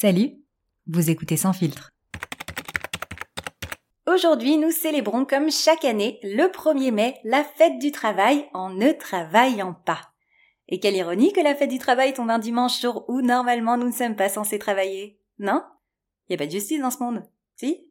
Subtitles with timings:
[0.00, 0.32] Salut,
[0.86, 1.90] vous écoutez Sans filtre.
[4.06, 8.92] Aujourd'hui, nous célébrons comme chaque année, le 1er mai, la fête du travail en ne
[8.92, 10.00] travaillant pas.
[10.68, 13.88] Et quelle ironie que la fête du travail tombe un dimanche jour où normalement nous
[13.88, 15.20] ne sommes pas censés travailler.
[15.38, 15.62] Non?
[16.30, 17.22] Y a pas de justice dans ce monde.
[17.56, 17.86] Si?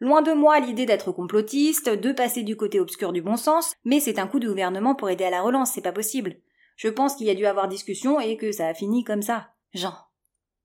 [0.00, 4.00] Loin de moi l'idée d'être complotiste, de passer du côté obscur du bon sens, mais
[4.00, 6.42] c'est un coup du gouvernement pour aider à la relance, c'est pas possible.
[6.76, 9.48] Je pense qu'il y a dû avoir discussion et que ça a fini comme ça.
[9.72, 9.94] Jean.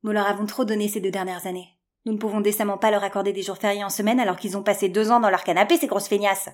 [0.04, 1.78] Nous leur avons trop donné ces deux dernières années.
[2.06, 4.64] Nous ne pouvons décemment pas leur accorder des jours fériés en semaine alors qu'ils ont
[4.64, 6.50] passé deux ans dans leur canapé, ces grosses feignasses.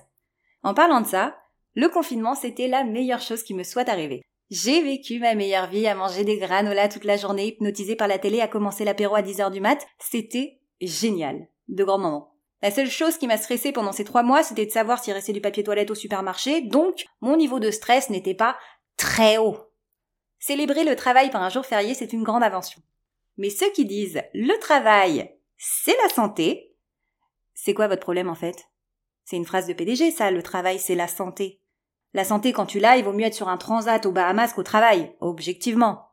[0.62, 1.36] En parlant de ça,
[1.74, 4.22] le confinement c'était la meilleure chose qui me soit arrivée.
[4.50, 8.18] J'ai vécu ma meilleure vie à manger des granolas toute la journée, hypnotisée par la
[8.18, 9.86] télé, à commencer l'apéro à 10h du mat.
[9.98, 11.48] C'était génial.
[11.68, 12.34] De grands moments.
[12.62, 15.32] La seule chose qui m'a stressée pendant ces trois mois, c'était de savoir s'il restait
[15.32, 18.56] du papier toilette au supermarché, donc mon niveau de stress n'était pas
[18.96, 19.56] très haut.
[20.40, 22.82] Célébrer le travail par un jour férié, c'est une grande invention.
[23.40, 26.76] Mais ceux qui disent le travail, c'est la santé,
[27.54, 28.68] c'est quoi votre problème en fait?
[29.24, 31.62] C'est une phrase de PDG ça, le travail c'est la santé.
[32.12, 34.62] La santé quand tu l'as, il vaut mieux être sur un transat aux Bahamas qu'au
[34.62, 36.10] travail, objectivement.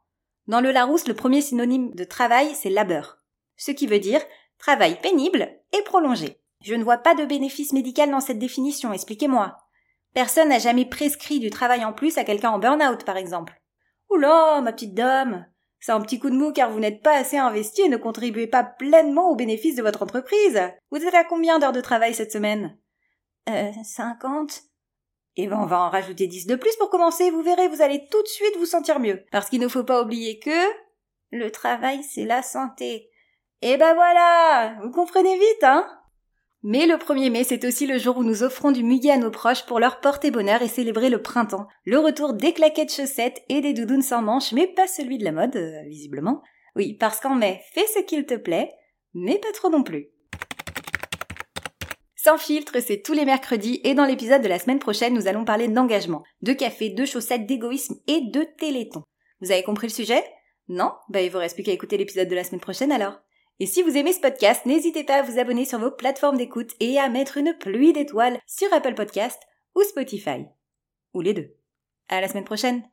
[0.48, 3.18] Dans le Larousse, le premier synonyme de travail, c'est labeur.
[3.58, 4.22] Ce qui veut dire
[4.58, 6.40] travail pénible et prolongé.
[6.64, 9.58] Je ne vois pas de bénéfice médical dans cette définition, expliquez-moi.
[10.14, 13.62] Personne n'a jamais prescrit du travail en plus à quelqu'un en burn-out, par exemple.
[14.10, 15.46] Oula, ma petite dame,
[15.80, 18.48] c'est un petit coup de mou car vous n'êtes pas assez investi et ne contribuez
[18.48, 20.62] pas pleinement aux bénéfices de votre entreprise.
[20.92, 22.78] Vous êtes à combien d'heures de travail cette semaine?
[23.50, 24.62] Euh, 50
[25.38, 28.08] Eh ben, on va en rajouter 10 de plus pour commencer, vous verrez, vous allez
[28.10, 29.24] tout de suite vous sentir mieux.
[29.32, 30.68] Parce qu'il ne faut pas oublier que
[31.32, 33.10] le travail, c'est la santé.
[33.62, 35.88] Et ben voilà, vous comprenez vite, hein?
[36.70, 39.32] Mais le 1er mai, c'est aussi le jour où nous offrons du muguet à nos
[39.32, 43.62] proches pour leur porter bonheur et célébrer le printemps, le retour des claquettes chaussettes et
[43.62, 46.44] des doudounes sans manches, mais pas celui de la mode, euh, visiblement.
[46.76, 48.70] Oui, parce qu'en mai, fais ce qu'il te plaît,
[49.14, 50.10] mais pas trop non plus.
[52.18, 55.46] Sans filtre, c'est tous les mercredis et dans l'épisode de la semaine prochaine, nous allons
[55.46, 59.04] parler d'engagement, de café, de chaussettes, d'égoïsme et de téléthon.
[59.40, 60.22] Vous avez compris le sujet?
[60.68, 60.92] Non?
[61.08, 63.22] Bah il vous reste plus qu'à écouter l'épisode de la semaine prochaine alors.
[63.60, 66.74] Et si vous aimez ce podcast, n'hésitez pas à vous abonner sur vos plateformes d'écoute
[66.80, 69.42] et à mettre une pluie d'étoiles sur Apple Podcast
[69.76, 70.46] ou Spotify.
[71.14, 71.56] Ou les deux.
[72.08, 72.84] À la semaine prochaine!